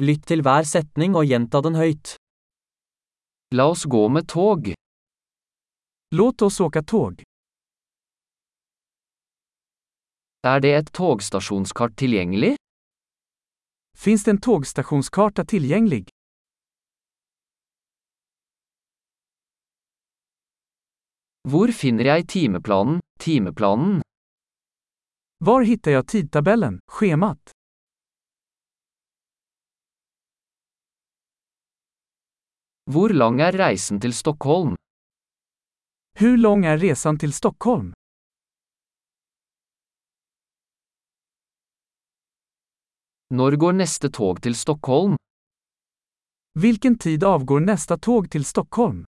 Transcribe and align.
Lytt 0.00 0.22
til 0.30 0.40
hver 0.40 0.64
setning 0.64 1.12
og 1.12 1.26
gjenta 1.28 1.60
den 1.60 1.74
høyt. 1.76 2.14
La 3.52 3.66
oss 3.68 3.82
gå 3.84 4.06
med 4.08 4.28
tog. 4.32 4.70
Låt 6.16 6.42
oss 6.42 6.60
åka 6.60 6.80
tåg. 6.82 7.20
Er 10.40 10.64
det 10.64 10.72
et 10.78 10.88
togstasjonskart 10.96 11.98
tilgjengelig? 12.00 12.54
Finns 13.92 14.24
det 14.24 14.30
en 14.30 14.40
tågstasjonskarta 14.40 15.44
tilgjengelig? 15.44 16.06
Hvor 21.44 21.76
finner 21.76 22.14
jeg 22.14 22.28
timeplanen, 22.32 23.04
timeplanen? 23.20 24.00
Var 25.44 25.62
hittar 25.62 25.90
jag 25.90 26.06
tidtabellen, 26.08 26.80
schemat? 26.88 27.59
Hvor 32.90 33.12
lang 33.14 33.36
er 33.38 33.54
reisen 33.54 34.00
til 34.02 34.10
Stockholm? 34.10 34.74
Hur 36.18 36.36
lång 36.36 36.64
är 36.64 36.78
resan 36.78 37.18
till 37.18 37.32
Stockholm? 37.32 37.92
Når 43.28 43.56
går 43.56 43.72
neste 43.72 44.10
tog 44.10 44.42
til 44.42 44.54
Stockholm? 44.54 45.16
Hvilken 46.58 46.98
tid 46.98 47.24
avgår 47.24 47.60
neste 47.60 47.98
tog 47.98 48.30
til 48.30 48.44
Stockholm? 48.44 49.04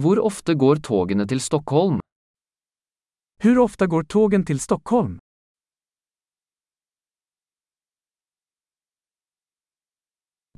Hvor 0.00 0.22
ofte 0.30 0.54
går 0.54 0.76
togene 0.76 1.26
til 1.26 1.40
Stockholm? 1.40 2.00
Hur 3.42 3.58
ofte 3.58 3.86
går 3.86 4.02
togen 4.02 4.44
til 4.44 4.60
Stockholm? 4.60 5.18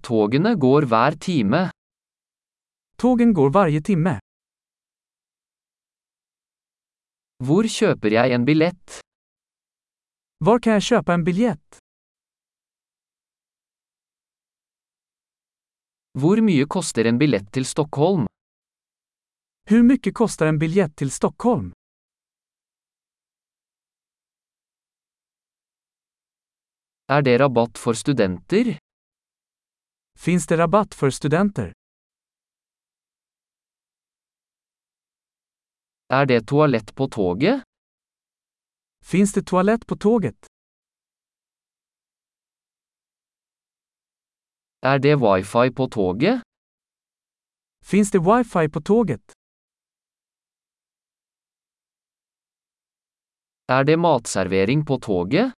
Togene 0.09 0.55
går 0.57 0.87
hver 0.89 1.17
time. 1.21 1.59
Tågen 2.97 3.35
går 3.37 3.51
varje 3.53 3.81
timme. 3.85 4.15
Hvor 7.45 7.69
kjøper 7.69 8.17
jeg 8.17 8.33
en 8.37 8.47
billett? 8.49 9.03
Var 10.49 10.63
kan 10.65 10.79
jeg 10.79 10.87
kjøpe 10.89 11.13
en 11.13 11.27
biljett? 11.29 11.83
Hvor 16.17 16.41
mye 16.49 16.65
koster 16.79 17.13
en 17.13 17.21
billett 17.21 17.53
til 17.53 17.69
Stockholm? 17.69 18.25
Hur 19.69 19.85
mycket 19.93 20.17
kostar 20.17 20.49
en 20.49 20.65
biljett 20.65 20.97
til 20.97 21.13
Stockholm? 21.13 21.73
Er 27.13 27.21
det 27.29 27.41
rabatt 27.45 27.77
for 27.77 27.93
studenter? 27.93 28.79
Finns 30.19 30.47
det 30.47 30.57
rabatt 30.57 30.95
för 30.95 31.11
studenter? 31.11 31.73
Er 36.09 36.27
det 36.27 36.47
toalett 36.47 36.95
på 36.95 37.09
toget? 37.09 37.63
Finns 39.05 39.33
det 39.33 39.43
toalett 39.43 39.87
på 39.87 39.97
tåget? 39.97 40.47
Er 44.83 44.99
det 44.99 45.15
wifi 45.17 45.75
på 45.75 45.89
toget? 45.89 46.43
Finns 47.85 48.11
det 48.11 48.19
wifi 48.19 48.69
på 48.69 48.81
tåget? 48.81 49.33
Er 53.69 53.85
det 53.85 53.97
matservering 53.97 54.87
på 54.87 54.99
toget? 54.99 55.53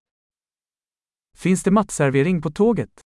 Finns 1.36 1.62
det 1.62 1.70
matservering 1.70 2.42
på 2.42 2.50
tåget? 2.50 3.09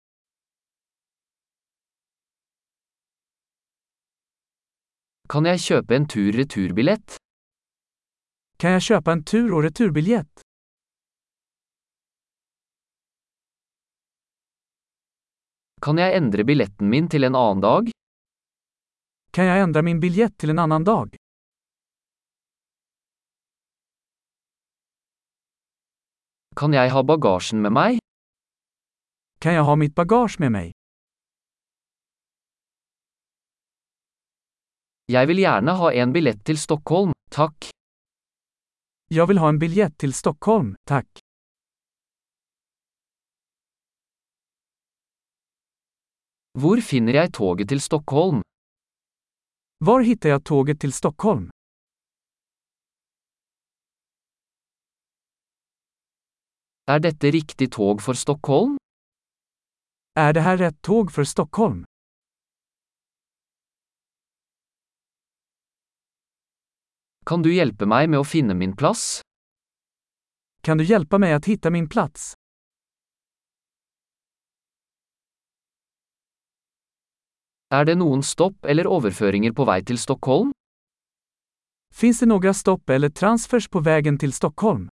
Kan 5.28 5.44
jeg 5.44 5.60
kjøpe 5.60 5.92
en 5.92 6.06
tur-returbillett? 6.08 7.18
Kan 8.64 8.78
jeg 8.78 8.84
kjøpe 8.86 9.12
en 9.12 9.24
tur 9.28 9.58
og 9.58 9.66
returbillett? 9.66 10.44
Kan 15.84 16.00
jeg 16.00 16.16
endre 16.16 16.48
billetten 16.48 16.88
min 16.88 17.12
til 17.12 17.28
en 17.28 17.36
annen 17.36 17.60
dag? 17.66 17.92
Kan 19.36 19.52
jeg 19.52 19.66
endre 19.68 19.84
min 19.84 20.00
biljett 20.00 20.38
til 20.40 20.56
en 20.56 20.64
annen 20.64 20.88
dag? 20.88 21.20
Kan 26.56 26.74
jeg 26.74 26.96
ha 26.96 27.04
bagasjen 27.04 27.60
med 27.68 27.76
meg? 27.76 28.00
Kan 29.44 29.60
jeg 29.60 29.68
ha 29.68 29.76
mitt 29.76 29.94
bagasje 29.94 30.40
med 30.48 30.56
mig? 30.56 30.77
Jeg 35.08 35.28
vil 35.30 35.40
gjerne 35.40 35.72
ha 35.80 35.90
en 35.96 36.12
billett 36.12 36.40
til 36.44 36.58
Stockholm, 36.60 37.14
takk. 37.32 37.70
Jag 39.08 39.28
vill 39.28 39.38
ha 39.38 39.50
en 39.50 39.60
biljett 39.60 39.98
till 39.98 40.14
Stockholm, 40.14 40.76
tack. 40.84 41.08
Hvor 46.60 46.82
finner 46.82 47.14
jeg 47.22 47.34
toget 47.40 47.70
til 47.70 47.80
Stockholm? 47.82 48.42
Var 49.80 50.02
hittar 50.02 50.30
jag 50.30 50.44
tåget 50.44 50.80
till 50.80 50.94
Stockholm? 50.94 51.50
Er 56.88 57.00
dette 57.00 57.32
riktig 57.32 57.72
tog 57.72 58.02
for 58.02 58.14
Stockholm? 58.14 58.78
Är 60.20 60.34
det 60.34 60.42
här 60.42 60.58
rätt 60.58 60.82
tåg 60.82 61.12
för 61.12 61.24
Stockholm? 61.24 61.86
Kan 67.28 67.42
du 67.44 67.50
hjelpe 67.52 67.84
meg 67.84 68.08
med 68.08 68.22
å 68.22 68.24
finne 68.24 68.56
min 68.56 68.72
plass? 68.80 69.20
Kan 70.64 70.80
du 70.80 70.86
hjelpe 70.88 71.18
meg 71.20 71.34
å 71.36 71.42
finne 71.44 71.72
min 71.76 71.90
plass? 71.92 72.30
Er 77.76 77.84
det 77.84 77.98
noen 78.00 78.24
stopp 78.24 78.64
eller 78.64 78.88
overføringer 78.88 79.52
på 79.52 79.68
vei 79.68 79.82
til 79.84 80.00
Stockholm? 80.00 80.56
Finns 81.92 82.24
det 82.24 82.32
noen 82.32 82.56
stopp 82.56 82.96
eller 82.96 83.12
transfers 83.12 83.68
på 83.68 83.84
veien 83.84 84.16
til 84.16 84.32
Stockholm? 84.32 84.88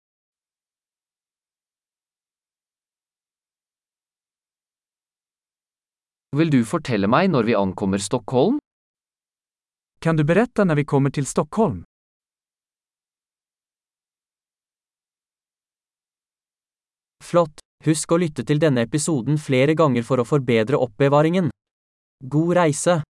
Vil 6.34 6.50
du 6.50 6.64
fortelle 6.66 7.06
meg 7.06 7.30
når 7.30 7.52
vi 7.54 7.58
ankommer 7.62 8.02
Stockholm? 8.02 8.58
Kan 10.02 10.18
du 10.18 10.26
berette 10.26 10.66
når 10.66 10.82
vi 10.82 10.90
kommer 10.90 11.14
til 11.14 11.30
Stockholm? 11.30 11.84
Flott! 17.34 17.58
Husk 17.82 18.12
å 18.14 18.16
lytte 18.22 18.44
til 18.46 18.60
denne 18.62 18.84
episoden 18.86 19.40
flere 19.42 19.74
ganger 19.74 20.04
for 20.06 20.22
å 20.22 20.24
forbedre 20.28 20.78
oppbevaringen. 20.78 21.48
God 22.22 22.54
reise! 22.54 23.00